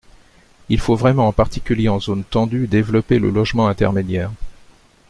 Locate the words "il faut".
0.69-0.95